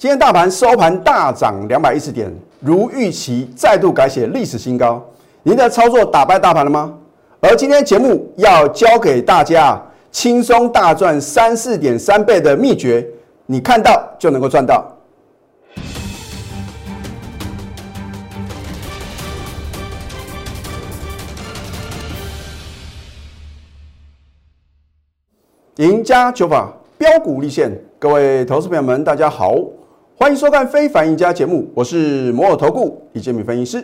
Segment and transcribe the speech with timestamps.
[0.00, 5.06] 今天大盘收盘大涨两百一十点，如预期再度改写历史新高。
[5.42, 6.94] 您的操作打败大盘了吗？
[7.38, 9.78] 而今天节目要教给大家
[10.10, 13.06] 轻松大赚三四点三倍的秘诀，
[13.44, 14.90] 你看到就能够赚到。
[25.76, 29.54] 赢家九法标股立现，各位投资朋友们，大家好，
[30.22, 33.82] 欢迎收看《非凡赢家》节目，我是摩尔投顾李建民分析师。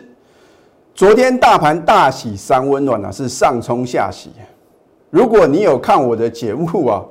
[0.93, 4.29] 昨天大盘大喜三温暖啊，是上冲下洗。
[5.09, 7.03] 如果你有看我的节目啊，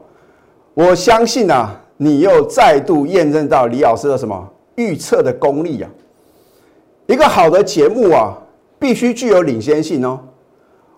[0.74, 5.90] 我相信啊，你又再度验证到李老师的什么预测的功力啊。
[7.06, 8.32] 一个好的节目啊，
[8.78, 10.20] 必须具有领先性哦。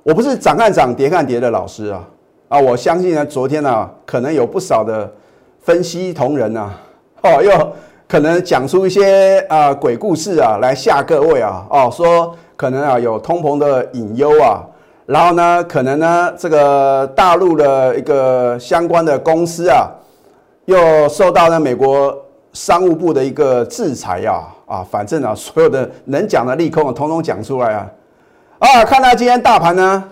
[0.02, 2.06] 我不是涨看涨跌看跌的老师啊。
[2.48, 5.10] 啊，我相信呢，昨天呢，可能有不少的
[5.62, 6.70] 分析同仁呐，
[7.22, 7.72] 哦，又
[8.08, 14.64] 可能讲出一些啊鬼故事啊，来吓各位啊，哦，说可能啊有通膨的隐忧啊，
[15.04, 19.86] 然后呢，可能呢这个大陆的一个相关的公司啊，
[20.64, 22.16] 又受到呢美国
[22.54, 27.90] 商务部的一个制裁呀，啊，反正啊， 所有的能讲的利空啊，通通讲出来啊，
[28.58, 30.04] 啊，看到今天大盘呢。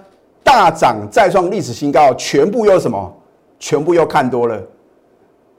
[0.45, 3.13] 大涨再创历史新高，全部又什么？
[3.59, 4.57] 全部又看多了。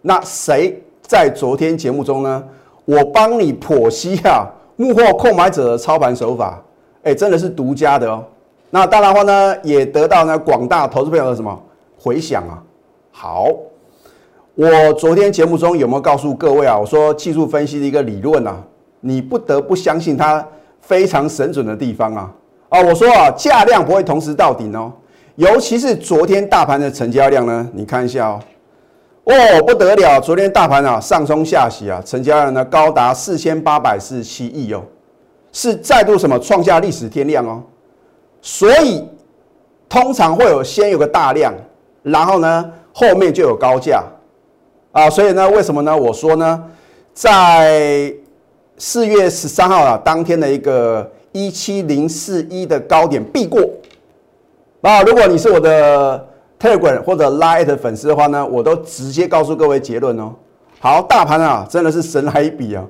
[0.01, 2.43] 那谁在昨天节目中呢？
[2.83, 6.61] 我帮你剖析啊，幕后购买者的操盘手法，
[7.03, 8.23] 哎，真的是独家的哦。
[8.69, 11.57] 那当然话呢，也得到呢广大投资朋友的什么
[11.97, 12.61] 回响啊。
[13.11, 13.47] 好，
[14.55, 16.77] 我昨天节目中有没有告诉各位啊？
[16.77, 18.61] 我说技术分析的一个理论啊，
[18.99, 20.45] 你不得不相信它
[20.81, 22.31] 非常神准的地方啊。
[22.67, 24.91] 啊，我说啊，价量不会同时到顶哦，
[25.35, 28.39] 尤其是昨天大盘的成交量呢，你看一下哦，
[29.27, 34.81] 哦不得了，昨天大盘啊上冲下洗啊，成交量呢高达四千八百四十七亿哦，
[35.51, 37.61] 是再度什么创下历史天量哦，
[38.41, 39.05] 所以
[39.89, 41.53] 通常会有先有个大量，
[42.03, 44.03] 然后呢后面就有高价
[44.91, 45.95] 啊，所以呢为什么呢？
[45.95, 46.63] 我说呢，
[47.13, 48.13] 在
[48.77, 51.11] 四月十三号啊当天的一个。
[51.33, 53.61] 一七零四一的高点必过
[54.81, 55.03] 啊！
[55.03, 56.27] 如果你是我的
[56.59, 60.33] Telegram 或者 Line 的粉丝的话呢，我都直接告诉各位结论哦。
[60.79, 62.83] 好，大盘啊，真的是神来一笔啊！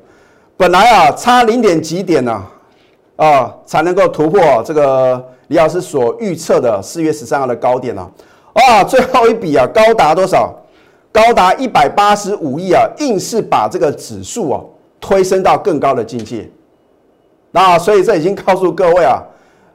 [0.55, 2.43] 本来啊，差零点几点呢
[3.15, 8.09] 啊，才能够突破这个李老师所预测的四月十三号的高点啊！
[8.53, 10.53] 啊，最后一笔啊，高达多少？
[11.11, 14.61] 高达一百八十五亿啊，硬是把这个指数啊
[14.99, 16.49] 推升到更高的境界。
[17.51, 19.23] 那所以这已经告诉各位啊，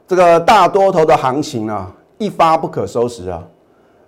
[0.07, 3.43] 这个大多头的行情啊，一发不可收拾啊。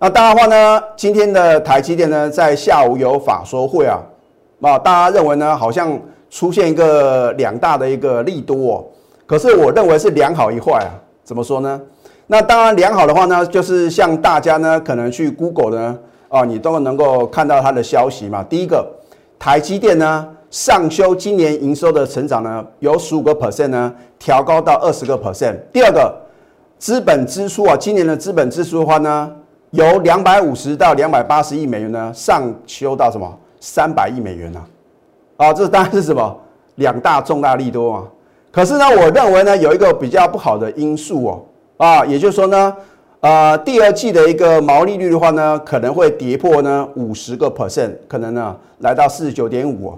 [0.06, 4.00] 那当然话呢，今天的台积电呢，在下午有法说会啊，
[4.62, 6.00] 啊，大家认为呢，好像
[6.30, 8.88] 出现一个两大的一个利多，
[9.26, 10.94] 可是我认为是两好一坏啊。
[11.24, 11.82] 怎么说呢？
[12.28, 15.98] 那当然良好的话呢，就是像大家呢，可能去 Google 呢，
[16.30, 18.44] 啊，你都能够看到它的消息嘛。
[18.44, 18.88] 第一个，
[19.40, 20.28] 台积电呢。
[20.52, 25.56] 上修今年营收的成长呢，由十五个 percent 呢调高到二十个 percent。
[25.74, 26.16] 第二个，
[26.78, 29.30] 资本支出啊，今年的资本支出的话呢，
[29.76, 34.64] 由两百五十到两百八十亿美元呢上修到什么三百亿美元呢？
[35.36, 36.36] 啊，这当然是什么
[36.76, 38.04] 两大重大利多啊。
[38.52, 41.42] 可是呢，我认为呢有一个比较不好的因素哦，
[41.76, 42.74] 啊，也就是说呢，
[43.20, 49.94] 呃，第二季的一个毛利率的话呢，可能会跌破呢五十个 percent，可能呢来到四十九点五。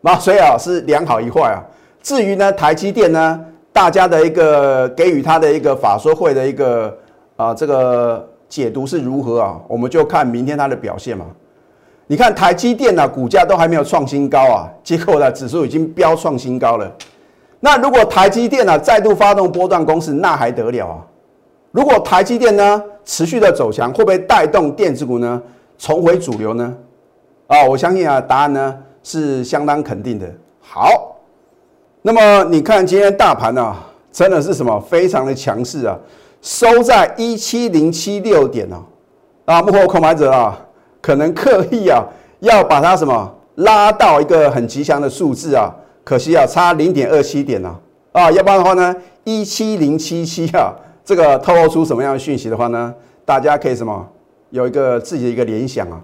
[0.00, 1.62] 那所以啊是两好一坏啊。
[2.02, 3.40] 至于呢台积电呢，
[3.72, 6.92] 大家的一个给予它的一个法说会的一个
[7.36, 9.60] 啊这个解读是如何啊？
[9.66, 11.26] 我们就看明天它的表现嘛。
[12.06, 16.88] 你看台积电呢股价都还没有创新高啊，结果呢指数已经飙创新高了。
[17.58, 21.02] 那如果台积电呢再度发动波段攻势，那还得了啊？
[21.72, 25.42] 如果台积电呢持续的走强，会不会带动电子股呢
[25.76, 26.72] 重回主流呢？
[27.48, 28.78] 啊，我相信啊答案呢。
[29.06, 30.26] 是相当肯定的。
[30.62, 31.14] 好，
[32.00, 33.76] 那么你看今天大盘啊，
[34.10, 35.94] 真的是什么非常的强势啊，
[36.44, 38.84] 收在一七零七六点哦，
[39.46, 40.54] 啊，幕后控盘者啊，
[41.00, 42.04] 可能刻意啊
[42.40, 45.74] 要把它什么拉到一个很吉祥的数字啊，
[46.04, 47.80] 可惜啊差零点二七点啊，
[48.12, 48.94] 啊，要不然的话呢，
[49.24, 52.94] 一七零七七啊，这个透露出什么样的讯息的话呢，
[53.24, 54.06] 大家可以什么
[54.50, 55.98] 有一个自己的一个联想啊，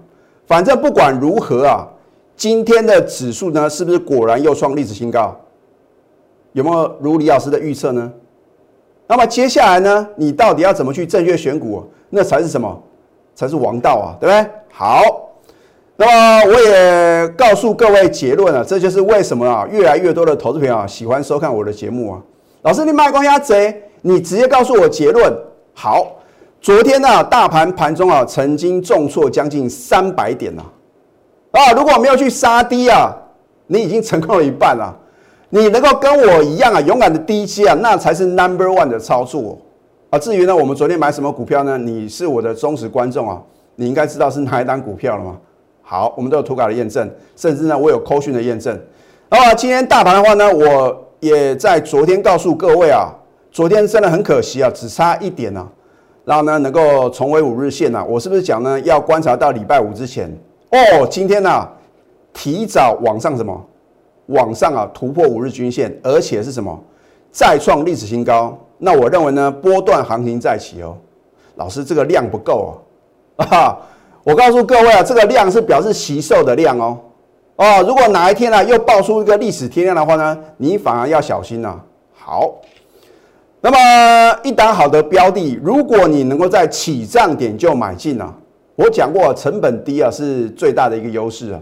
[0.47, 1.87] 反正不管如何啊。
[2.35, 5.39] 今天的指数呢，是不是果然又创历史新高？
[6.53, 8.11] 有没有如李老师的预测呢？
[9.11, 11.83] 那么接下来呢，你到底要怎么去正确选股？
[12.09, 12.81] 那才是什么？
[13.35, 14.51] 才是王道啊，对不对？
[14.71, 15.01] 好，
[15.97, 22.21] 那么我也告诉各位结论了，这就是为什么啊，越来越多的投资朋友啊喜欢收看我的节目啊。
[22.61, 25.29] 老师，你卖光鸭贼，你直接告诉我结论。
[25.73, 26.07] 好，
[26.61, 30.63] 昨天呢，大盘盘中啊曾经重挫将近三百点呐。
[31.51, 33.13] 啊，如果没有去杀低啊，
[33.67, 34.97] 你已经成功了一半了。
[35.53, 39.57] 你能够跟我一样啊，勇敢的低接啊，那才是 number one 的操作
[40.09, 40.17] 啊。
[40.17, 41.77] 至于呢，我们昨天买什么股票呢？
[41.77, 43.41] 你是我的忠实观众啊，
[43.75, 45.37] 你应该知道是 哪一单股票了吗？
[45.81, 48.79] 好，我们都有图稿的验证，甚至呢，我有扣讯的验证。
[49.29, 53.11] 那今天大盘的话呢，我也在昨天告诉各位啊，
[53.51, 55.67] 昨天真的很可惜啊，只差一点啊，
[56.23, 58.01] 然后呢，能够重回五日线啊。
[58.07, 60.31] 我是不是讲呢，要观察到礼拜五之前？
[60.69, 61.67] 哦，今天呢，
[62.31, 63.61] 提早往上什么？
[64.27, 66.77] 往上啊，突破五日均线，而且是什么？
[67.31, 68.57] 再创历史新高。
[68.77, 70.97] 那我认为呢，波段行情再起哦。
[71.55, 72.81] 老师，这个量不够
[73.35, 73.45] 啊！
[73.51, 73.77] 啊！
[74.23, 76.97] 我告诉各位啊，这个量是表示吸售的量哦。
[77.55, 81.83] 哦，如果哪一天呢又爆出一个历史天量的话呢，你反而要小心了。
[82.13, 82.55] 好，
[83.61, 88.33] 那么一档好的标的，如果你能够在起涨点就买进啊，
[88.75, 91.59] 我讲过成本低啊是最大的一个优势啊。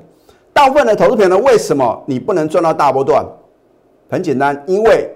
[0.54, 3.26] 大部分的投资品呢，为什么你不能赚到大波段？
[4.10, 5.10] 很简单，因为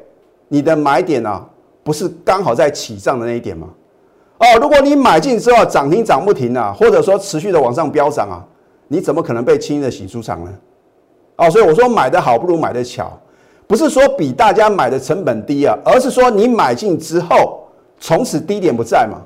[0.48, 1.44] 你的买点啊
[1.84, 3.68] 不是刚好在起涨的那一点吗？
[4.38, 8.46] 哦，如果你买进之后涨停涨不停啊，或者说持续的往上飙涨啊，
[8.88, 10.52] 你怎么可能被轻易的洗出场呢？
[11.38, 13.12] 哦，所以我说买的好不如买的巧，
[13.66, 17.68] 不是说比大家买的成本低啊，而是说你买进之后
[18.00, 19.18] 从此低点不在嘛。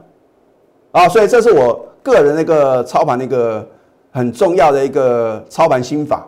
[0.93, 3.67] 啊，所以这是我个人那个操盘那个
[4.11, 6.25] 很重要的一个操盘心法，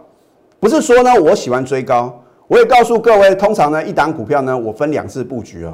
[0.60, 2.14] 不是说呢我喜欢追高，
[2.48, 5.74] 我也告诉各位，通常呢一档股票呢我分两次布局啊。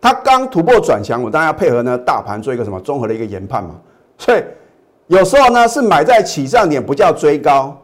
[0.00, 3.70] 它刚突破转强，我当然要配合呢大盘做一个什么综合的一个研判嘛。
[4.18, 4.42] 所以
[5.08, 7.76] 有时候呢是买在起涨点，不叫追高，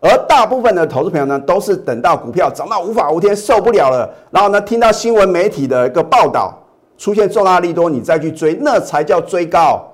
[0.00, 6.56] 而大部分的投资朋友呢都是等到股票涨到无法无天受不了了，然后呢听到新闻媒体的一个报道
[6.96, 9.84] 出现重大利多，你再去追，那才叫追高。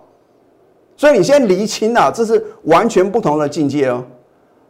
[1.01, 4.05] 所以你先厘清啊，这是完全不同的境界哦。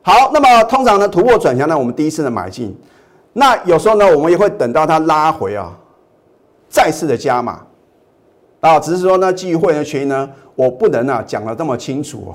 [0.01, 2.73] 好，那么通常呢突破转强呢，我们第一次的买进，
[3.33, 5.77] 那有时候呢我们也会等到它拉回啊。
[6.69, 7.63] 再次的加码
[8.61, 12.33] 啊，只是说呢，基于会员的权益呢，我不能啊讲的这么清楚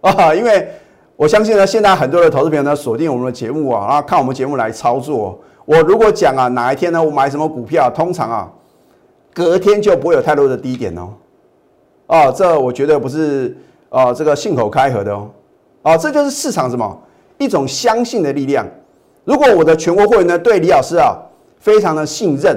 [0.00, 0.66] 啊啊， 因为
[1.14, 5.38] 我相信呢，现在很多的投资朋友呢锁定我们的节目啊，然后看我们节目来操作。
[5.66, 8.50] 我如果讲啊，哪一天呢，我买什么股票，通常啊，
[9.34, 11.10] 隔天就不会有太多的低点哦。
[12.14, 13.56] 啊，这我觉得不是
[13.88, 15.28] 啊，这个信口开河的哦。
[15.82, 16.96] 啊，这就是市场什么
[17.38, 18.64] 一种相信的力量。
[19.24, 21.16] 如果我的全国会员呢对李老师啊
[21.58, 22.56] 非常的信任。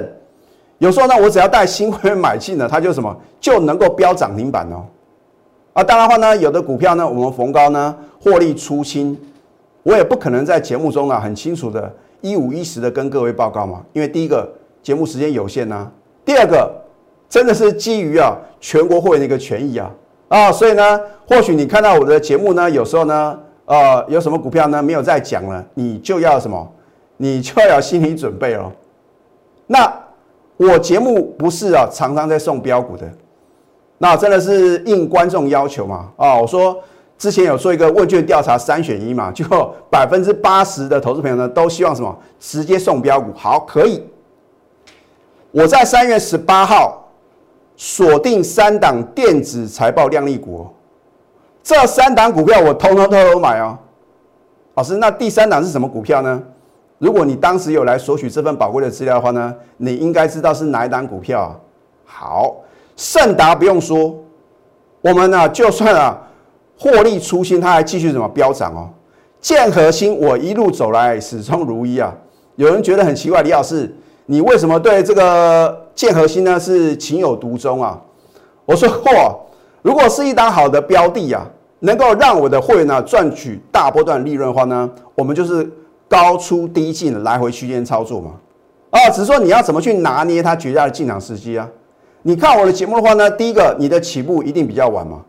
[0.78, 4.86] 有时候呢，我只要带新会员买进呢，他就什么就能够飙涨停板哦。
[5.72, 9.18] 啊，当然话呢，有的股票呢，我们逢高呢获利出清，
[9.82, 13.82] 我也不可能在节目中啊很清楚的一五一十的跟各位报告嘛。
[13.92, 14.48] 因为第一个
[14.84, 15.90] 节目时间有限呐，
[16.24, 16.72] 第二个
[17.28, 19.90] 真的是基于啊全国会员的一个权益啊
[20.28, 26.72] 啊，所以呢，或许你看到我的节目呢，有时候呢，呃，有什么股票呢没有再讲了，你就要什么，
[27.16, 28.72] 你就要有心理准备哦。
[29.66, 29.92] 那。
[30.60, 33.08] 我节目不是啊，常常在送标股的，
[33.98, 36.10] 那真的是应观众要求嘛？
[36.16, 36.76] 啊，我说
[37.16, 39.44] 之前有做一个问卷调查，三选一嘛， 就
[39.88, 42.18] 百分之八十的投资朋友呢都希望什么？
[42.40, 43.30] 直接送标股。
[43.36, 44.02] 好，可以。
[45.52, 47.07] 我在三月十八号
[47.78, 50.66] 锁定三档电子财报亮丽股，
[51.62, 53.78] 这三档股票我通通都有买哦。
[54.74, 56.42] 老师，那第三档是什么股票呢？
[56.98, 61.56] 如果你当时有来索取这份宝贵的资料的话呢，你应该知道是哪一档股票。
[62.04, 62.56] 好，
[62.96, 64.12] 盛达不用说，
[65.00, 66.20] 我们呢就算啊
[66.76, 68.90] 获利出新，它还继续怎么飙涨哦。
[69.40, 72.12] 建和新我一路走来始终如一啊。
[72.56, 73.94] 有人觉得很奇怪，李老师，
[74.26, 78.00] 你为什么对这个建核心呢是情有独钟啊？
[78.64, 79.34] 我说嚯，
[79.82, 81.44] 如果是一档好的标的啊，
[81.80, 85.68] 能够让我的会员呢赚取大波段利润的话呢，我们就是。
[86.10, 88.30] 高出低进来回区间操作嘛，
[88.88, 91.68] 啊，只是说你要怎么去拿捏它绝佳的进场时机啊？
[92.22, 95.20] 你看我的节目的话呢，第一个你的起步一定比较晚嘛，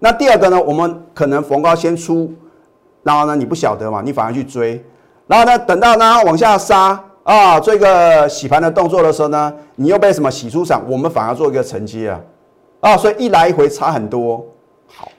[0.00, 2.30] 那第二个呢，我们可能逢高先出，
[3.02, 4.84] 然后呢你不晓得嘛，你反而去追，
[5.26, 12.20] 然后呢等到呢往下杀啊，做一个洗盘的动作的时候呢，你又被什么洗出场，我们反而做一个承接啊，
[12.80, 14.46] 啊，所以一来一回差很多。
[14.86, 15.10] 好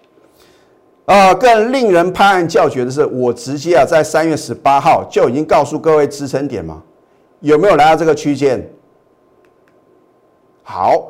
[1.06, 6.82] 啊，更令人拍案叫绝的是，我直接啊在三月十八号就已经告诉各位支撑点嘛，
[7.42, 8.68] 有没有来到这个区间？
[10.64, 11.10] 好，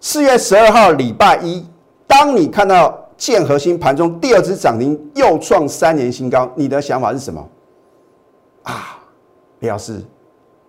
[0.00, 1.66] 四月十二号礼拜一，
[2.06, 7.46] 当你看到建核心盘中第二只涨停又创三年新高，你的想法是什么？
[8.62, 8.97] 啊，
[9.60, 10.00] 李老师，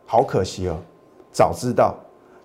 [0.06, 0.76] 好可惜哦，
[1.32, 1.96] 早知道，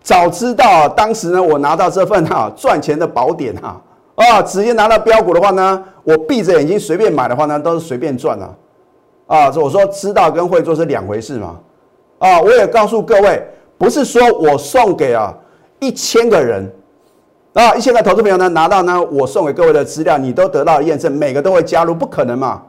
[0.03, 3.81] 早知道，啊当时呢，我拿到这份哈赚钱的宝典哈
[4.17, 8.51] 啊，直接拿到标股的话呢，我闭着眼睛随便买的话呢，都是随便赚啊
[9.27, 9.47] 啊！
[9.57, 11.59] 我说知道跟会做是两回事嘛
[12.19, 12.41] 啊！
[12.43, 13.43] 我也告诉各位，
[13.79, 15.35] 不是说我送给啊
[15.81, 16.71] 一千个人。
[17.55, 22.63] 啊，一千个投资朋友呢，拿到呢我送给各位的资料，你都得到验证，每个都会加入，不可能嘛？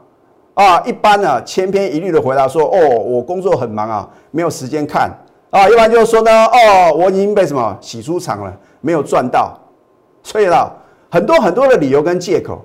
[0.56, 5.10] 啊，一般呢千篇一律的回答说，哦，我工作很忙啊，没有时间看
[5.50, 9.56] 啊，一般就是说呢，哦，我已经被什么洗出场了，没有赚到，
[10.22, 10.72] 所以啦，
[11.10, 12.64] 很多很多的理由跟借口。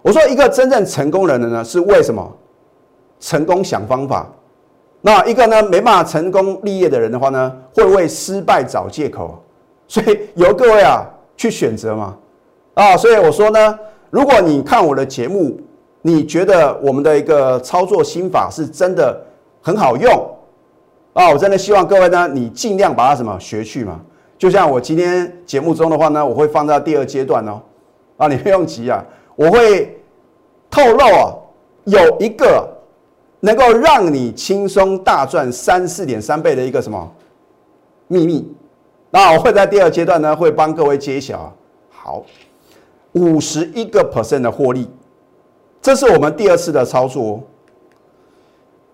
[0.00, 2.30] 我说一个真正成功的人呢，是为什么？
[3.20, 4.26] 成功想方法。
[5.00, 9.42] 那一个呢没办法成功立业的人的话呢，会为失败找借口。
[9.86, 11.06] 所以由各位啊。
[11.34, 12.14] 去选择嘛，
[12.74, 13.78] 啊，所以我说呢，
[14.10, 15.58] 如果你看我的节目，
[16.02, 19.20] 你觉得我们的一个操作心法是真的
[19.60, 20.12] 很好用
[21.12, 24.00] 啊，我真的希望各位呢，你尽量把它什么学去嘛。
[24.36, 27.60] 就像我今天节目中的话呢，我会放到第二阶段哦，
[28.16, 29.04] 啊，你不用急啊，
[29.36, 29.96] 我会
[30.68, 31.34] 透露啊，
[31.84, 32.68] 有一个
[33.38, 37.12] 能够让你轻松大赚三四点三倍的一个什么
[38.08, 38.52] 秘密。
[39.10, 41.52] 那我会在第二阶段呢，会帮各位揭晓。
[41.90, 42.24] 好，
[43.12, 44.88] 五十一个 percent 的获利，
[45.82, 47.42] 这是我们第二次的操作。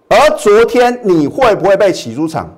[0.08, 2.50] 而昨天你会不会被起出场？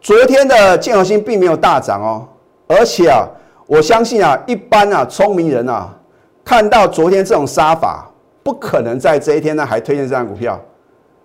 [0.00, 2.26] 昨天的建和心并没有大涨哦，
[2.66, 3.28] 而且啊，
[3.66, 5.94] 我相信啊，一般啊聪明人啊，
[6.42, 8.10] 看到昨天这种杀法，
[8.42, 10.58] 不可能在这一天呢还推荐这张股票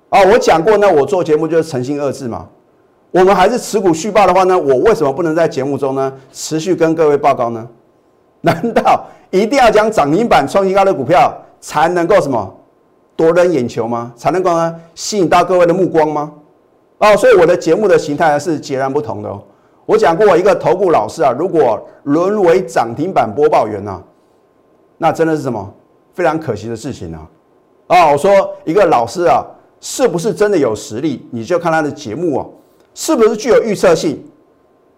[0.09, 0.21] 啊。
[0.25, 2.45] 我讲过呢，我做节目就是诚信二字嘛。
[3.11, 7.65] 我们还是持股续报的话呢，我为什么不能在节目中呢持续跟各位报告呢？
[8.41, 12.55] 难道一定要讲涨停板创新高的股票才能够什么
[13.15, 14.13] 夺人眼球吗？
[14.15, 16.31] 才能够呢吸引到各位的目光吗？
[16.99, 19.41] 哦，所以我的节目的形态是截然不同的哦。
[19.85, 24.03] 我讲过，一个投顾老师啊，如果沦为涨停板播报员呢，
[24.97, 25.73] 那真的是什么
[26.13, 27.27] 非常可惜的事情啊！
[27.87, 28.29] 啊，我说
[28.65, 29.45] 一个老师啊，
[29.79, 31.25] 是不是真的有实力？
[31.31, 32.45] 你就看他的节目啊。
[32.93, 34.25] 是不是具有预测性？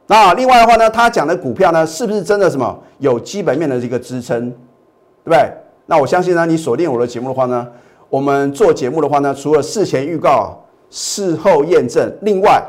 [0.08, 5.52] 那另外的话呢，他讲的股票呢，是不是真的什么有基本面的这个支撑，对不对？
[5.90, 7.68] 那我相信呢，你锁定我的节目的话呢，
[8.12, 10.56] 我们做节目的话呢，除了事前预告、
[10.92, 12.64] 事后验证，另外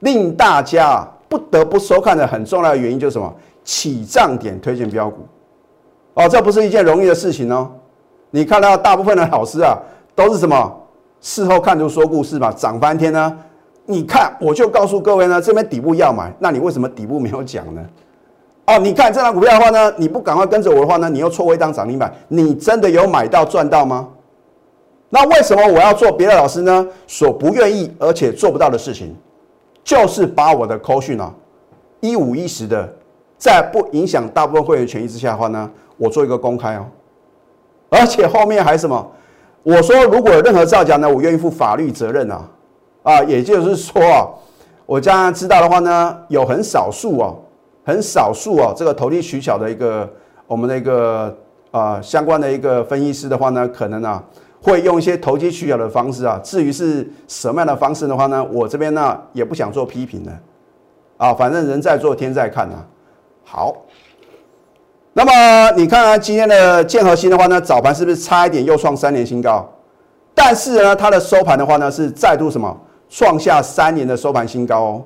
[0.00, 3.34] 令大家不得不收看的很重要的原因就是什么？
[3.64, 5.26] 起涨点推荐标股
[6.12, 7.70] 哦，这不是一件容易的事情哦。
[8.30, 9.78] 你看到大部分的老师啊，
[10.14, 10.70] 都是什么
[11.22, 13.38] 事后看图说故事嘛，涨翻天呢？
[13.86, 17.82] 你看，我就告诉各位呢，这边底部要买，那你为什么底部没有讲呢？
[18.66, 24.08] 哦，你看这张股票的话呢，你不赶快跟着我的话呢，你又错过一张涨停板，你真的有买到赚到吗？
[25.10, 29.14] 那为什么我要做别的老师呢所不愿意而且做不到的事情，
[29.84, 31.32] 就是把我的扣讯啊
[32.00, 32.90] 一五一十的，
[33.36, 36.86] 在不影响大部分会员权益之下的话呢，我做一个公开哦，
[37.90, 39.10] 而且后面还什么？
[39.62, 42.48] 我说如果有任何造假呢，我愿意负法律责任啊。
[43.02, 44.26] 啊，也就是说啊，
[44.86, 47.36] 我将知道的话呢，有很少数哦，
[47.84, 50.10] 很少数哦，这个投机取巧的一个
[50.46, 51.36] 我们的一个
[51.70, 54.22] 啊相关的一个分析师的话呢，可能啊
[54.62, 56.40] 会用一些投机取巧的方式啊。
[56.42, 60.32] 至于是什么样的方式的话呢，我这边呢也不想做批评的
[61.18, 62.86] 啊，反正人在做天在看啊。
[63.44, 63.76] 好，
[65.12, 69.70] 那么你看啊今天的建和新的话呢，早盘是不是差一点又创三年新高？
[70.34, 72.74] 但是呢，它的收盘的话呢，是再度什么？
[73.10, 75.02] 创下三年的收盘新高哦，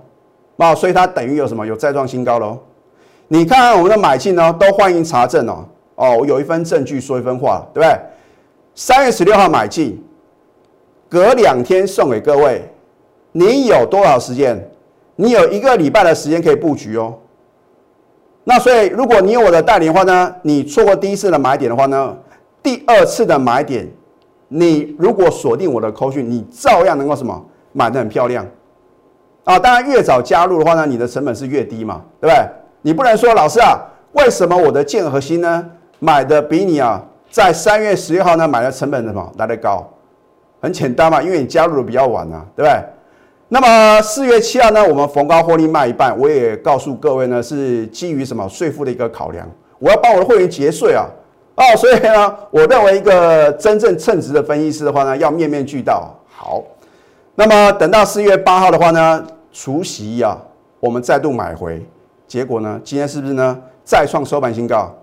[0.57, 1.67] 啊，所以它等于有什么？
[1.67, 2.57] 有再创新高喽？
[3.29, 5.65] 你看我们的买进呢，都欢迎查证哦。
[5.97, 7.99] 哦，我有一份证据说一分话，对不对？
[8.75, 10.03] 三月十六号买进，
[11.09, 12.63] 隔两天送给各位。
[13.33, 14.71] 你有多少时间？
[15.17, 17.15] 你有一个礼拜的时间可以布局哦。
[18.45, 22.17] 那所以，如果你有我的带领的话呢，你错过第一次的买点的话呢，
[22.63, 23.87] 第二次的买点，
[24.49, 27.45] 你如果锁定我的扣讯，你照样能够什么？
[27.73, 28.47] 买的很漂亮
[29.45, 29.59] 啊！
[29.59, 32.49] 当然，越早加入的话呢，你的成本是越低嘛，对不对？
[32.83, 33.79] 你不能说老师啊，
[34.13, 35.67] 为什么我的建和新呢
[35.99, 39.87] 买的比你啊在三月十六号呢买的成本什么来的高？
[40.61, 42.83] 很简单嘛，因为你加入的比较晚啊，对不对？
[43.49, 51.07] 那么四月七号呢，我们逢高获利卖一半，我也告诉各位呢，是基于什么税负的一个考量，我要帮我的会员节税啊，
[51.55, 56.63] 哦，所以呢，我认为一个真正称职的分析师的话呢，要面面俱到，好。
[57.35, 60.37] 那么等到四月八号的话呢，除夕啊，
[60.81, 61.87] 我们再度买回，
[62.29, 64.95] 结果呢，今天是不是呢再创收盘新高？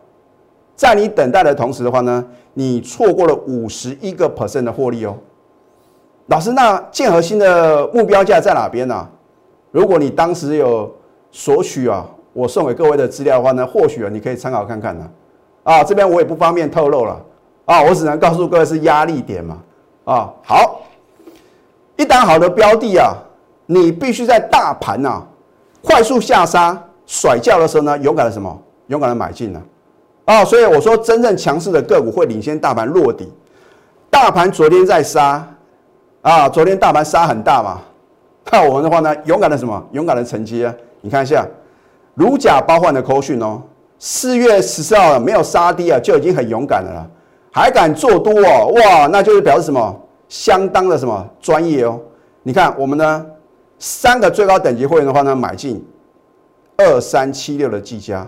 [0.75, 5.17] 在你等待的同时的话呢，你错过了五十一个 percent 的获利哦。
[6.27, 9.07] 老师，那建和新的目标价在哪边呢？
[9.71, 10.93] 如果你当时有
[11.31, 15.09] 索取啊，我送给各位的资料的话呢，或许啊，你可以参考看看呢。
[15.63, 17.19] 啊，这边我也不方便透露了
[17.65, 19.57] 啊，我只能告诉各位是压力点嘛。
[20.03, 20.81] 啊，好，
[21.95, 23.15] 一档好的标的啊，
[23.65, 25.23] 你必须在大盘呐
[25.81, 28.61] 快速下杀甩掉的时候呢，勇敢的什么？
[28.87, 29.61] 勇敢的买进呢？
[30.25, 33.31] 啊，所以我说真正强势的个股会领先大盘落底。
[34.09, 35.47] 大盘昨天在杀。
[36.21, 37.81] 啊，昨天大盘杀很大嘛，
[38.51, 39.87] 那我们的话呢，勇敢的什么？
[39.91, 40.73] 勇敢的承接啊！
[41.01, 41.45] 你看一下，
[42.15, 43.61] 如假包换的扣讯哦，
[43.99, 47.07] 四月十四号没有杀低啊，就已经很勇敢的了，
[47.51, 50.01] 还敢做多哦，哇，那就是表示什么？
[50.27, 51.99] 相当的什么专业哦？
[52.41, 53.23] 你看我们呢，
[53.77, 55.85] 三个最高等级会员的话呢，买进
[56.77, 58.27] 二三七六的技嘉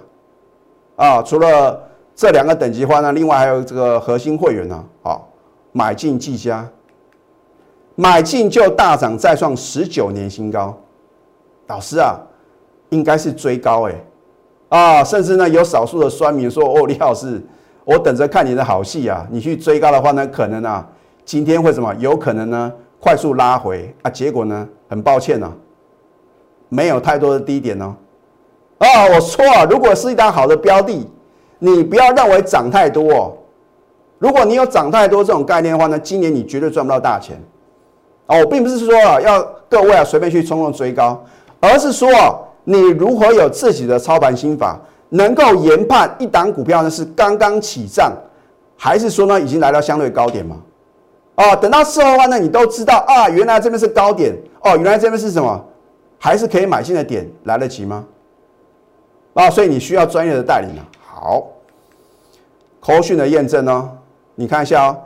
[0.96, 1.82] 啊，除了
[2.16, 5.30] 这两个等级话呢，另外还有这个核心会员呢，好，
[5.72, 6.68] 买进技嘉。
[8.00, 10.78] 买进就大涨，再创十九年新高。
[11.66, 12.16] 老师啊，
[12.90, 13.96] 应该是追高哎，
[14.70, 17.42] 啊，甚至呢有少数的酸民说：“哦，李老师，
[17.84, 19.26] 我等着看你的好戏啊！
[19.32, 20.88] 你去追高的话呢，可能啊，
[21.26, 21.92] 今天会什么？
[21.96, 24.12] 有可能呢快速拉回啊。
[24.12, 25.52] 结果呢，很抱歉呢，
[26.70, 27.96] 没有太多的低点哦。
[28.80, 31.08] 啊，我说啊，如果是一档好的标的，
[31.60, 33.34] 你不要认为涨太多哦。
[34.20, 37.42] 如果你有涨太多这种概念的话呢，今年你绝对赚不到大钱。
[38.28, 41.24] 哦，我并不是说啊，要各位啊随便去冲动追高，
[41.60, 42.10] 而是说，
[42.64, 44.80] 你如何有自己的操盘心法，
[45.10, 48.12] 能够研判一档股票呢是刚刚起涨，
[48.76, 50.58] 还是说呢已经来到相对高点嘛？
[51.36, 55.66] 哦，等到事后的话呢，你都知道啊，原来这边是高点，哦，原来这边是什么，
[56.20, 58.04] 还是可以买进的点，来得及吗？
[59.38, 60.82] 啊，所以你需要专业的带领啊。
[61.06, 61.44] 好，
[62.80, 63.88] 口讯的验证呢，
[64.34, 64.98] 你看一下哦，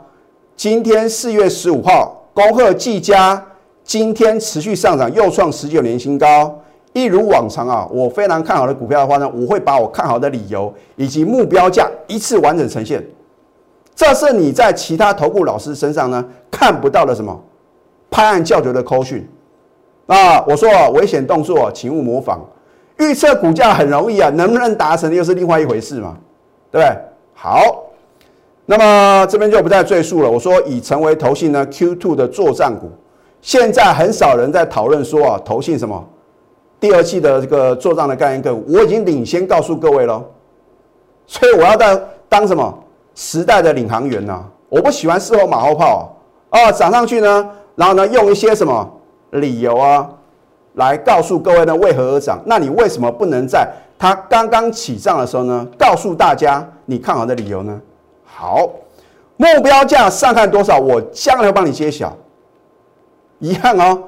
[0.56, 2.18] 今天四月十五号。
[2.34, 3.44] 恭贺技嘉
[3.84, 6.58] 今天持续上涨，又创十九年新高。
[6.94, 13.06] 一如往常啊，我非常看好的股票的话呢，我会把我看好的理由以及目标价一次完整呈现。
[13.94, 17.38] 这是你在其他投顾老师身上呢看不到的什么
[18.10, 19.28] 拍案叫绝的扣讯
[20.06, 20.42] 啊！
[20.48, 22.40] 我说危险动作，请勿模仿。
[23.02, 26.16] 预测股价很容易啊，能不能达成又是另外一回事嘛，
[26.70, 26.98] 对不对？
[27.34, 27.84] 好。
[28.64, 30.30] 那么这边就不再赘述了。
[30.30, 32.90] 我说已成为投信呢 Q2 的作战股，
[33.40, 36.02] 现在很少人在讨论说啊投信什么
[36.78, 40.24] 第二季的这个做账的概念个股，我已经领先告诉各位喽。
[41.26, 42.72] 所以我要当当什么
[43.16, 44.44] 时代的领航员呢？
[44.68, 46.16] 我不喜欢事后马后炮
[46.50, 48.88] 啊，涨上去呢，然后呢用一些什么
[49.32, 50.08] 理由啊
[50.74, 52.40] 来告诉各位呢为何而涨？
[52.46, 57.80] 那你为什么不能在它刚刚起涨的时候呢告诉大家你看好的理由呢？
[58.24, 58.68] 好，
[59.36, 62.16] 目标价上看多少，我将来帮你揭晓。
[63.38, 64.04] 遗憾哦，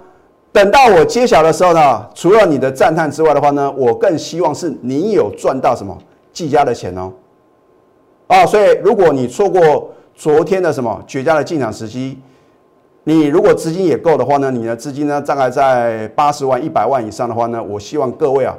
[0.53, 5.96] 等到我揭晓的时候呢，除了你的赞叹之外的话呢，我更希望是你有赚到什么
[6.33, 7.12] 计价的钱哦。
[8.27, 12.18] 啊，所以如果你错过昨天的什么绝佳的进场时机，
[13.04, 18.56] 你如果资金也够的话呢，你的资金呢大概在八十万、一百万以上的话呢，我希望各位啊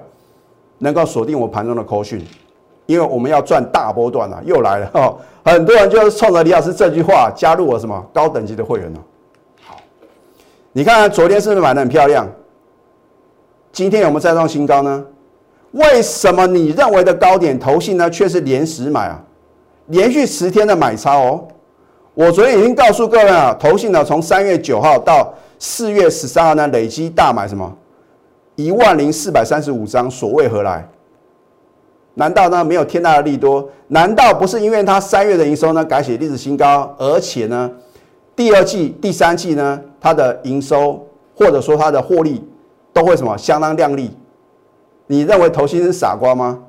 [0.77, 2.25] 能够锁定我盘中的口讯。
[2.88, 5.17] 因为我们要赚大波段啊，又来了哈！
[5.43, 8.99] 很多人就是冲着李老师这句话加入我什么高等级的会员呢？
[9.63, 9.77] 好，
[10.71, 12.29] 你看昨天是不是买的很漂亮？
[13.71, 15.03] 今天有没有再创新高呢？
[15.71, 19.19] 为什么你认为的高点投信呢，却是连十买啊？
[19.88, 21.47] 连续十天的买超哦！
[22.15, 27.78] 我昨天已经告诉各位啊，投信呢从三月九号到四月十三号呢，累积大买什么
[28.56, 30.88] 一万零四百三十五张，所谓何来？
[32.13, 33.69] 难道呢没有天大的利多？
[33.89, 37.69] 难道不是因为它三月的营收呢改写历史新高，而且呢
[38.34, 42.41] 第二季、第三季呢它的营收或者说它的获利
[42.93, 44.10] 都会什么相当亮丽？
[45.08, 46.60] 你认为投信是傻瓜吗？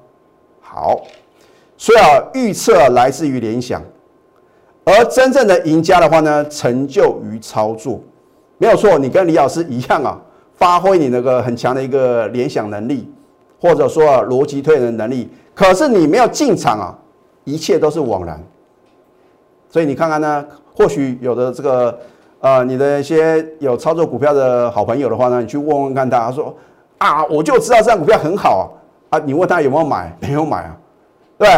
[0.60, 1.02] 好，
[1.76, 3.80] 所以啊预测来自于联想，
[4.86, 8.00] 而真正的赢家的话呢，成就于操作，
[8.56, 8.98] 没有错。
[8.98, 10.18] 你跟李老师一样啊，
[10.54, 13.12] 发挥你那个很强的一个联想能力。
[13.58, 16.94] 或者说逻辑推的能力，可是你没有进场啊，
[17.44, 18.38] 一切都是枉然。
[19.70, 20.44] 所以你看看呢，
[20.74, 21.98] 或许有的这个
[22.40, 26.54] 呃，你的一些有操作股票的好朋友的话呢，你去问问看他，他说
[26.98, 28.74] 啊，我就知道这张股票很好
[29.08, 30.76] 啊，你问他有没有买，没有买啊，
[31.38, 31.48] 对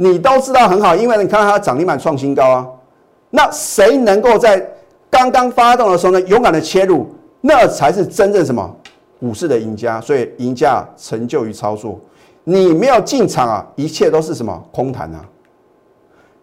[0.00, 2.66] 你都知道很好，因为你看它涨停板创新高啊。
[3.30, 4.66] 那谁能够在
[5.10, 7.06] 刚刚发动的时候呢，勇敢的切入，
[7.40, 8.74] 那才是真正什么？
[9.20, 11.98] 股市的赢家，所以赢家成就于操作。
[12.44, 15.20] 你没有进场啊，一切都是什么空谈啊？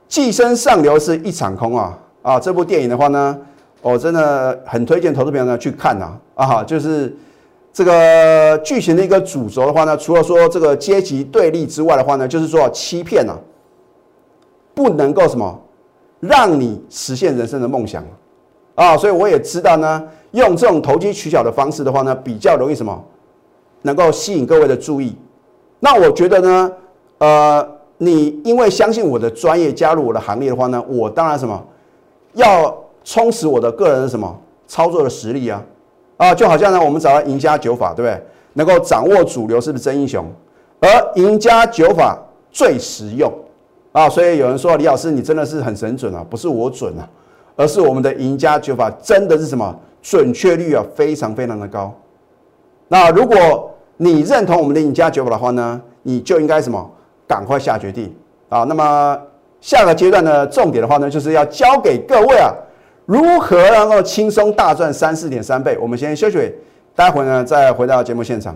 [0.07, 2.39] 寄生上流是一场空啊啊！
[2.39, 3.35] 这部电影的话呢，
[3.81, 7.15] 我真的很推荐投资朋友呢去看呐啊，就是
[7.75, 13.37] 这个剧情的一个主轴的话呢，除了说这个阶级对立之外的话呢，就是说欺骗啊，
[14.73, 15.59] 不能够什么
[16.21, 18.01] 让你实现人生的梦想
[18.75, 23.03] 啊，所以我也知道呢，用这种投机取巧的方式的话呢，比较容易什么
[23.81, 25.13] 能够吸引各位的注意。
[25.81, 26.71] 那我觉得呢，
[27.17, 27.75] 呃。
[27.97, 31.65] 你因为相信我的专业加入我的行列的话呢，我当然什么
[32.33, 35.63] 要充实我的个人的什么操作的实力啊
[36.17, 38.21] 啊，就好像呢我们找到赢家九法，对不对？
[38.53, 40.25] 能够掌握主流是不是真英雄？
[40.79, 42.17] 而赢家九法
[42.51, 43.31] 最实用
[43.91, 47.07] 啊，所以有人说李老师你真的是很神准啊，不是我准啊，
[47.55, 51.93] 而是我们的赢家九法真的是什么准确率啊非常非常的高。
[52.87, 56.91] 那如果你认同我们的赢家九法的话呢，你就应该什么？
[57.27, 58.13] 赶快下决定
[58.49, 58.63] 啊！
[58.65, 59.19] 那么
[59.59, 62.53] 下个阶段的重点的话呢，就是要教给各位啊，
[63.05, 65.77] 如何能够轻松大赚三四点三倍。
[65.79, 66.51] 我们先休息，
[66.95, 68.55] 待会呢再回到节目现场。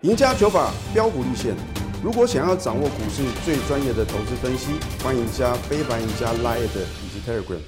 [0.00, 1.54] 赢家九法标股立线，
[2.02, 4.72] 如果想要掌握股市最专业的投资分析，
[5.04, 7.58] 欢迎加非凡、赢家 Line 以及 Telegram。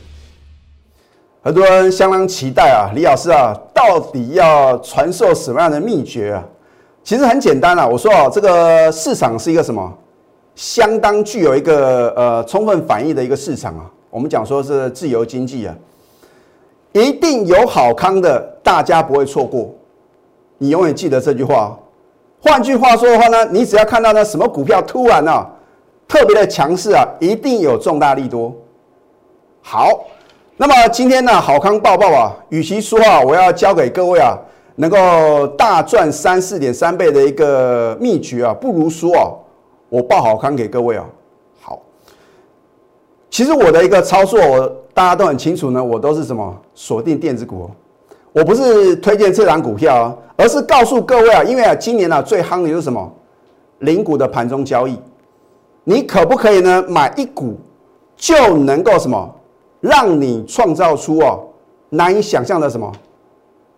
[1.42, 6.44] 很多人相当期待啊，李老师啊，到底要传授什么样的秘诀啊？
[7.04, 9.96] 其实很简单啊，我说哦，这个市场是一个什么？
[10.54, 13.90] 相当具有一个呃充分反应的一个市场啊。
[14.10, 15.74] 我们讲说是自由经济啊，
[16.92, 19.68] 一定有好康的，大家不会错过。
[20.58, 21.78] 你永远记得这句话。
[22.40, 25.46] 换句话说的话呢，你只要看到呢什么股票突然啊
[26.06, 28.54] 特别的强势啊，一定有重大利多。
[29.60, 30.06] 好，
[30.56, 34.38] 那么今天呢好康报报啊，与其说啊我要教给各位啊。
[34.80, 39.26] 能够大赚三四点三倍的一个秘诀啊，不如说啊，
[39.88, 41.04] 我报好康给各位啊。
[43.30, 47.70] 其实我的一个操作，我大家都很清楚呢，我都是什么锁定电子股，
[48.32, 53.12] 我不是推荐这档股票啊，而是告诉各位啊，因为啊，今年啊最夯的就是什么
[53.80, 54.98] 零股的盘中交易，
[55.84, 57.56] 你可不可以呢买一股
[58.16, 59.34] 就能够什么
[59.80, 61.46] 让你创造出哦
[61.90, 62.90] 难以想象的什么？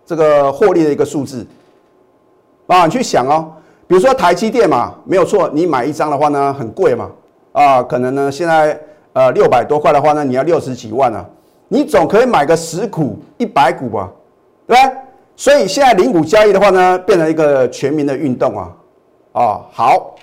[0.07, 1.47] 这个获利的一个数字。
[2.67, 3.53] 啊，你去想哦，
[3.87, 7.11] 比如说台积电嘛，没有错，你买一张的话呢，很贵嘛，
[7.53, 8.81] 啊，可能呢现在
[9.13, 11.25] 呃六百多块的话呢，你要六十几万啊，
[11.69, 14.11] 你总可以买个十股、一百股吧，
[14.67, 14.97] 对不对？
[15.37, 18.71] 所以现在零股交易的话呢，变成一个全民的运动啊，
[19.33, 20.15] 啊，好，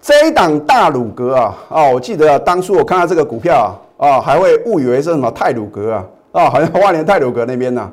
[0.00, 7.90] 这一档大鲁格啊，啊，我记得当初我看到这个股票啊，啊，还会误以为是什么泰鲁格啊，啊，好像 万年泰鲁格那边呢。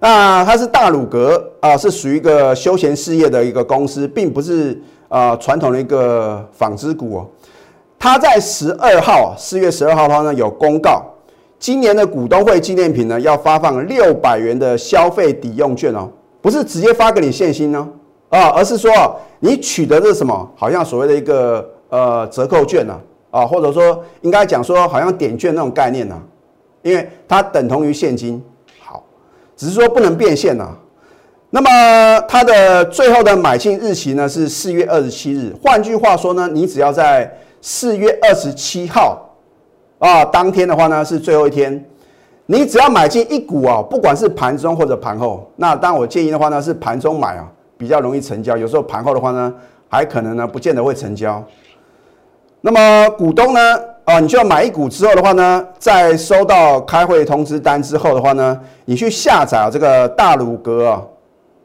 [0.00, 7.26] 那它是大鲁格啊，是属于一个休闲事业的一个公司，并不是啊传统的一个纺织股哦。
[7.98, 11.02] 他在十二号，四月十二号的话呢，有公告，
[11.58, 16.08] 今年的股东会纪念品呢要发放六百元的消费抵用券哦，
[16.40, 17.88] 不是直接发给你现金哦
[18.28, 18.90] 啊，而是说
[19.40, 22.96] 你取得的什么，好像所谓的一个呃折扣券呢
[23.30, 26.16] 啊，或者说应该讲说好像点券那种概念呢，
[26.82, 28.42] 因为它等同于现金。
[28.80, 29.02] 好
[29.56, 30.68] 只是说不能变现呐，
[31.50, 35.52] 那么它的最后的买进日期呢是四月二十七日。
[35.60, 39.36] 换句话说呢，你只要在四月二十七号
[39.98, 41.84] 啊当天的话呢是最后一天，
[42.46, 48.56] 你只要买进一股啊，不管是盘中或者盘后，那当我建议的话呢是盘中买啊，比较容易成交。
[48.56, 49.52] 有时候盘后的话呢，
[49.88, 51.42] 还可能呢不见得会成交。
[52.60, 53.60] 那么股东呢？
[54.04, 61.02] 啊，你就要买一股之后的话呢，在收到开会通知单之后的话呢，你去下载这个大鲁格啊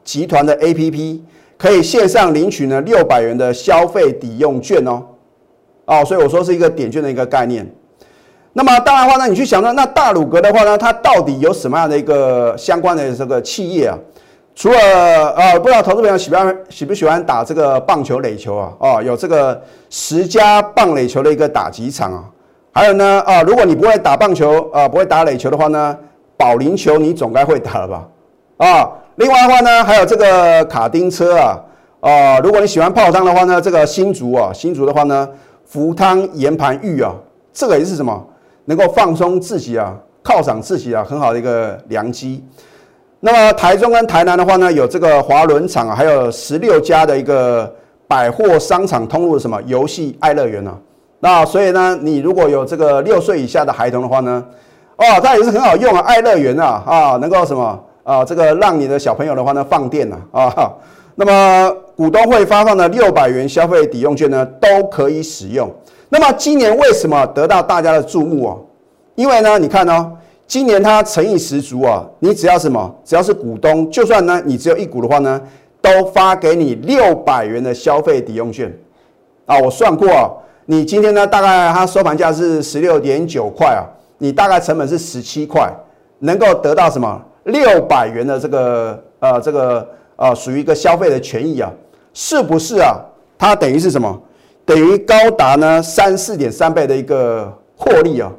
[0.02, 1.20] 集团的 APP，
[1.56, 5.02] 可以线上领取呢六百元的消费抵用券哦。
[5.86, 7.66] 哦，所以我说是一个点券的一个概念。
[8.52, 13.98] 那么当然的话呢，你去想呢，那大鲁格的话呢，它到底有什么样的一个相关的这个企业啊？
[14.54, 14.78] 除了
[15.30, 16.36] 呃，不知道投资朋友喜不
[16.68, 18.72] 喜不喜欢打这个棒球垒球啊？
[18.78, 22.24] 哦，有这个十佳棒垒球的一个打击场啊。
[22.72, 25.96] 还有呢，啊，如果你不会打棒球，啊，不会打垒球的话呢，
[26.36, 28.08] 保龄球你总该会打了吧？
[28.58, 31.58] 啊，另外的话呢，还有这个卡丁车啊，
[32.00, 35.28] 啊，如果你喜欢泡汤的话呢，这个新竹啊，新竹的话呢，
[35.66, 37.14] 福汤岩盘浴啊，
[37.52, 38.26] 这个也是什么？
[38.66, 42.42] 能够放松自己啊，犒赏自己啊，很好的一个良机。
[43.20, 47.74] 那么台中跟台南的话呢，有这个华伦场啊，还有十六家的一个
[48.06, 50.78] 百货商场通路，什么游戏爱乐园呢？
[51.20, 54.44] 那所以呢，你如果有这个六岁以下的孩童的话呢，
[54.96, 60.72] 哦，它也是很好用啊，爱乐园啊，啊，能够什么啊，这个让你的小朋友的话呢放电呐啊，
[61.14, 65.70] 那么股东会发放的六百元消费抵用券呢都可以使用。
[66.08, 68.56] 那么今年为什么得到大家的注目啊？
[69.14, 70.10] 因为呢，你看哦，
[70.46, 75.40] 今年它诚意十足啊，你只要什么，只要是股东，就算呢你只有一股的话呢，
[75.80, 78.72] 都发给你六百元的消费抵用券
[79.46, 79.58] 啊。
[79.58, 80.30] 我算过啊，
[80.66, 83.86] 你今天呢大概它收盘价是十六点九块啊，
[84.18, 85.72] 你大概成本是十七块，
[86.18, 91.72] 能够得到什么六百元的这个呃这个啊属于一个消费的权益啊，
[92.12, 92.96] 是不是啊？
[93.38, 94.20] 它等于是什么？
[94.64, 98.32] 等于高达呢三四点三倍的一个获利啊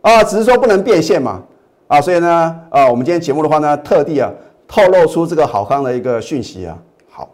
[0.00, 1.42] 啊，只是说不能变现嘛
[1.88, 4.30] 啊，所以呢啊，我们今天节目的话呢，特地啊
[4.68, 6.78] 透露出这个好康的一个讯息啊。
[7.10, 7.28] 好，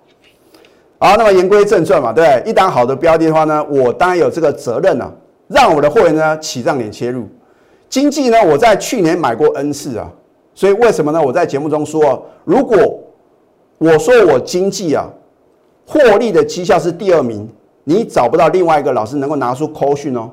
[0.98, 2.50] 好，那么言归正传嘛，对不对？
[2.50, 5.12] 一档好的标的的话呢，我当然有这个责任啊，
[5.48, 7.28] 让我的会员呢起涨点切入。
[7.88, 10.10] 经济呢，我在去年买过 N 次啊，
[10.54, 11.20] 所以为什么呢？
[11.20, 12.98] 我在节目中说，如果
[13.78, 15.08] 我说我经济啊
[15.86, 17.48] 获利的绩效是第二名。
[17.84, 20.30] 你找不到另外一个老师能够拿出扣讯哦，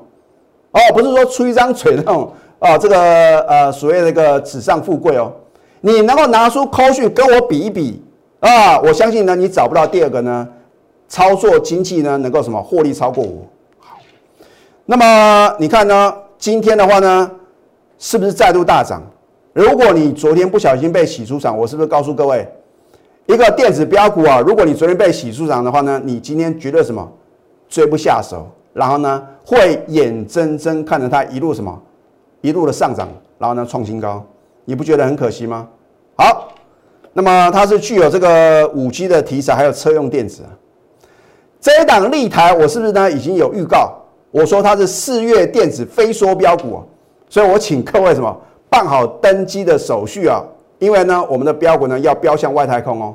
[0.72, 5.32] 哦，不是说出一张嘴那种啊，这个呃所谓的一个纸上富贵哦，
[5.80, 8.02] 你能够拿出扣讯跟我比一比
[8.40, 10.46] 啊，我相信呢，你找不到第二个呢，
[11.08, 13.46] 操作经济呢能够什么获利超过我。
[13.78, 13.96] 好，
[14.84, 17.30] 那么你看呢，今天的话呢，
[17.98, 19.02] 是不是再度大涨？
[19.54, 22.46] 如果你昨天不小心被洗出场，我是不是告诉各位，
[23.26, 27.12] 一个电子标股啊，如果你昨天被洗出场的话呢，你今天绝对什么？
[27.68, 31.76] 追不下手，然后呢，会眼睁睁看着它一路什么，
[32.40, 33.08] 一路的上涨，
[33.38, 34.24] 然后呢创新高，
[34.64, 35.68] 你不觉得很可惜吗？
[36.16, 36.52] 好，
[37.12, 40.50] 那么它是具有这个五 G 的题材，还有车用电子啊。
[41.60, 43.92] 这一档立台，我是不是呢已经有预告？
[44.30, 46.80] 我说它是四月电子非缩标股啊，
[47.28, 50.40] 所以我请各位什么办好登机的手续啊，
[50.78, 53.14] 因为呢我们的标股呢要标向外太空哦，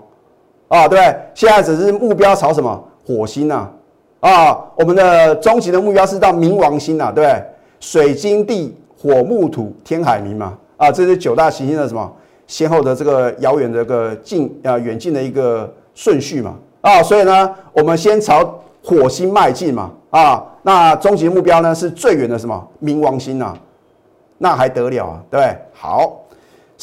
[0.69, 1.15] 啊对不对？
[1.34, 2.84] 现在只是目标朝什么？
[3.06, 3.71] 火星啊。
[4.19, 7.43] 啊，我们的终极的目标是到冥王星呐，对不对？
[7.80, 12.12] 水晶地火木土天海冥嘛，啊，这是九大行星的什么？
[12.45, 22.67] 先后的这个遥远的个近啊远近的一个顺序嘛，啊，所以呢，我们先朝火星迈进嘛，啊，那终极目标呢是最远的什么？
[22.84, 23.56] 冥王星呐，
[24.38, 25.58] 那还得了啊，对不对？
[25.74, 26.20] 好，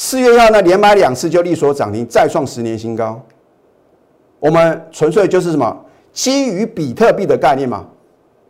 [0.00, 3.20] 四月一号呢连买两次就力所涨停，再创十年新高，
[4.38, 5.76] 我们纯粹就是什么？
[6.12, 7.84] 基于比特币的概念嘛，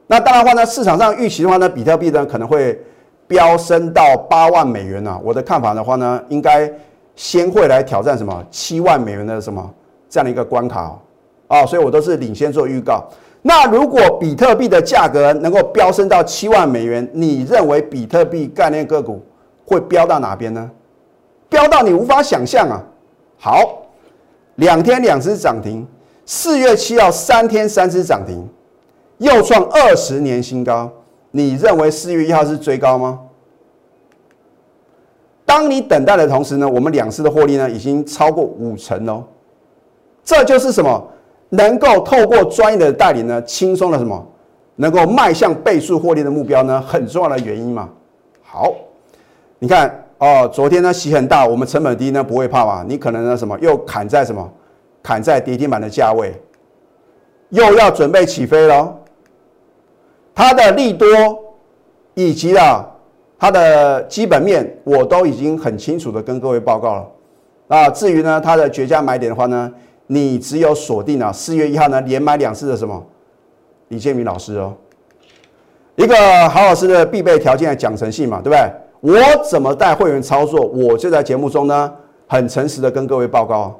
[0.08, 2.78] 那当然话呢，市场上预期的话呢，比特币呢可能会
[3.26, 5.18] 飙升到八万美元呐。
[5.24, 6.70] 我的看法的话呢，应该
[7.16, 9.74] 先会来挑战什么七万美元的什么
[10.11, 10.94] 这样的一个关卡
[11.46, 13.02] 哦，所以我都是领先做预告。
[13.40, 19.24] 那如果比特币的价格能够飙升到七万美元，你认为比特币概念个股
[19.64, 20.70] 会飙到哪边呢？
[21.48, 22.82] 飙到你无法想象啊！
[23.38, 23.87] 好，
[24.56, 25.87] 两天两只涨停。
[26.26, 28.46] 四月七号三天三只涨停，
[29.18, 30.90] 又创二十年新高。
[31.30, 33.20] 你认为四月一号是追高吗？
[35.46, 39.24] 当你等待的同时呢，我们两次的获利呢已经超过五成哦。
[40.22, 41.08] 这就是什么？
[41.48, 44.26] 能够透过专业的带领呢，轻松的什么？
[44.76, 46.80] 能够迈向倍数获利的目标呢？
[46.87, 47.88] 很重要的原因嘛。
[48.42, 48.74] 好，
[49.58, 52.85] 你看哦，昨天呢洗很大，我们成本低呢不会怕嘛？
[52.87, 54.52] 你可能呢什么又砍在什么？
[55.00, 56.35] 砍在跌停板的价位，
[57.50, 58.94] 又要准备起飞了。
[60.35, 61.07] 它的利多
[62.14, 62.85] 以及啊
[63.38, 67.07] 它的基本面，我都已经很清楚的跟各位报告了。
[67.68, 69.72] 啊，至于呢它的绝佳买点的话呢，
[70.09, 73.02] 你只有锁定了四月一号呢连买两次的什么
[73.88, 74.74] 李建明老师哦，
[75.94, 78.70] 一个好老师的必备条件讲诚信嘛，对不对？
[79.00, 79.16] 我
[79.48, 81.92] 怎么带会员操作，我就在节目中呢
[82.26, 83.78] 很诚实的跟各位报告。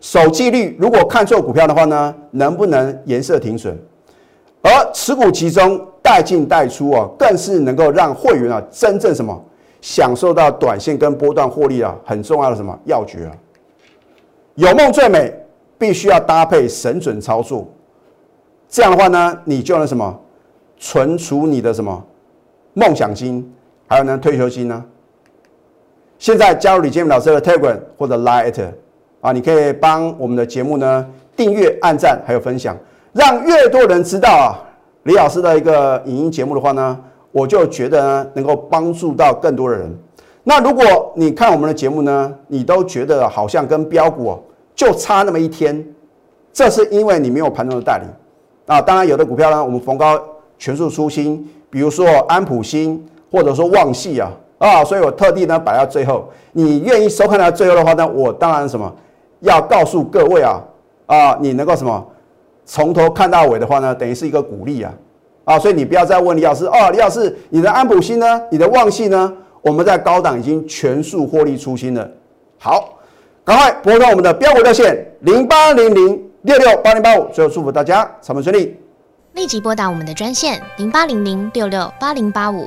[0.00, 3.78] 守纪律，如果看错股票的话呢，能不能颜色停损？
[4.62, 9.38] 而持股集中，带进带出啊，更是能够让会员啊真正什么
[9.80, 13.32] 享受到短线跟波段获利啊，很重要的什么要诀啊？
[14.54, 15.34] 有梦最美，
[15.76, 17.66] 必须要搭配神准操作，
[18.68, 20.18] 这样的话呢，你就能什么
[20.78, 22.02] 存储你的什么
[22.72, 23.52] 梦想金，
[23.94, 24.84] 还有呢退休金呢？
[26.18, 28.72] 现在加入李建明老师的 Telegram 或者 Line。
[29.20, 32.76] 啊，你可以帮我们的节目呢订阅、按赞，还有分享，
[33.12, 34.58] 让越多人知道啊，
[35.04, 39.88] 李老师的一个影音节目的话呢，我就觉得呢能够帮助到更多的人。
[40.42, 44.36] 那如果你看我们的节目呢，你都觉得好像跟标股
[44.74, 45.86] 就差那么一天，
[46.52, 48.08] 这是因为你没有盘中的带领
[48.66, 48.82] 啊。
[48.82, 50.20] 当然，有的股票呢，我们逢高
[50.58, 56.30] 全数出新，比如说安普新，或者说旺系啊啊，所以我特地呢摆到最后。
[56.52, 58.94] 你愿意收看到最后的话呢，我当然什么？
[59.40, 60.62] 要告诉各位啊
[61.06, 62.06] 啊，你能够什么
[62.64, 64.94] 从头看到尾的话呢，等于是一个鼓励啊
[65.44, 68.40] 啊，所以你不要再问李老师哦，李老师，你的安普星呢？
[68.50, 69.32] 你的旺系呢？
[69.60, 72.08] 我们在高档已经全数获利出清了。
[72.58, 72.96] 好，
[73.44, 78.76] 赶快拨通我们的标股热线零八零零六六八零八五，最后祝福大家财门顺利。
[79.32, 82.66] 立即拨打我们的专线零八零零六六八零八五